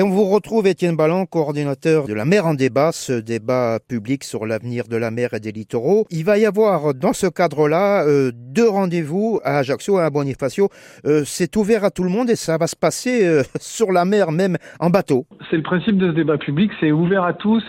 [0.00, 4.46] On vous retrouve Étienne Ballon, coordinateur de la mer en débat, ce débat public sur
[4.46, 6.06] l'avenir de la mer et des littoraux.
[6.12, 10.68] Il va y avoir dans ce cadre-là euh, deux rendez-vous à Ajaccio et à Bonifacio.
[11.04, 14.04] Euh, c'est ouvert à tout le monde et ça va se passer euh, sur la
[14.04, 15.26] mer, même en bateau.
[15.50, 17.64] C'est le principe de ce débat public, c'est ouvert à tous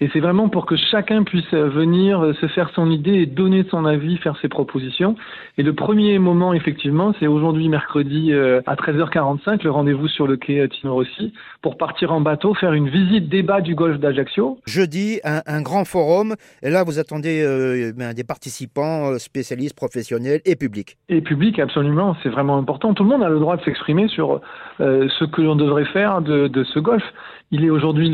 [0.00, 3.84] et c'est vraiment pour que chacun puisse venir se faire son idée et donner son
[3.84, 5.14] avis, faire ses propositions.
[5.58, 10.66] Et le premier moment, effectivement, c'est aujourd'hui mercredi à 13h45, le rendez-vous sur le quai
[10.70, 14.58] Tino Rossi pour partir en bateau, faire une visite débat du golfe d'Ajaccio.
[14.66, 19.76] Jeudi, un, un, grand forum, et là vous attendez euh, ben, des participants euh, spécialistes,
[19.76, 20.96] professionnels et publics.
[21.08, 22.94] Et publics, absolument, c'est vraiment important.
[22.94, 24.40] Tout le monde a le droit de s'exprimer sur
[24.80, 27.04] euh, ce que l'on devrait faire de, de ce golfe.
[27.52, 28.10] Il est aujourd'hui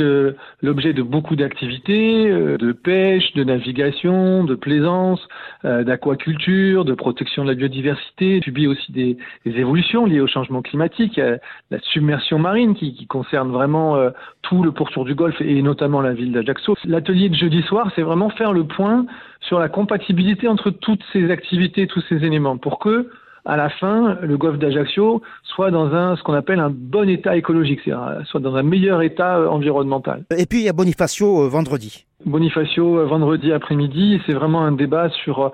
[0.61, 5.21] l'objet de beaucoup d'activités, euh, de pêche, de navigation, de plaisance,
[5.65, 8.37] d'aquaculture, de protection de la biodiversité.
[8.37, 9.17] Il subit aussi des,
[9.47, 14.63] des, évolutions liées au changement climatique, la submersion marine qui, qui concerne vraiment euh, tout
[14.63, 16.75] le pourtour du Golfe et notamment la ville d'Ajaccio.
[16.85, 19.05] L'atelier de jeudi soir, c'est vraiment faire le point
[19.41, 23.11] sur la compatibilité entre toutes ces activités, tous ces éléments, pour que
[23.45, 27.37] à la fin, le golfe d'Ajaccio soit dans un, ce qu'on appelle un bon état
[27.37, 30.25] écologique, c'est-à-dire soit dans un meilleur état euh, environnemental.
[30.37, 32.07] Et puis il y a Bonifacio euh, vendredi.
[32.25, 35.53] Bonifacio euh, vendredi après-midi, c'est vraiment un débat sur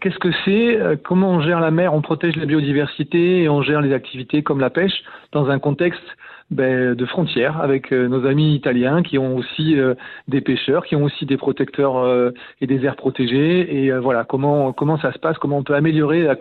[0.00, 3.80] qu'est-ce que c'est, comment on gère la mer, on protège la biodiversité et on gère
[3.80, 6.04] les activités comme la pêche dans un contexte
[6.50, 9.94] ben, de frontières avec euh, nos amis italiens qui ont aussi euh,
[10.26, 13.84] des pêcheurs, qui ont aussi des protecteurs euh, et des aires protégées.
[13.84, 16.36] Et voilà comment comment ça se passe, comment on peut améliorer la,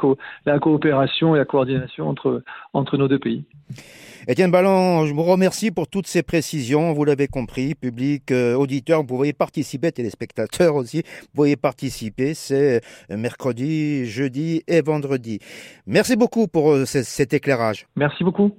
[0.45, 2.41] la coopération et la coordination entre
[2.73, 3.43] entre nos deux pays.
[4.27, 6.93] Étienne Ballon, je vous remercie pour toutes ces précisions.
[6.93, 12.33] Vous l'avez compris, public, auditeur, vous pouvez participer, téléspectateurs aussi, vous pouvez participer.
[12.33, 15.39] C'est mercredi, jeudi et vendredi.
[15.87, 17.87] Merci beaucoup pour cet éclairage.
[17.95, 18.51] Merci beaucoup.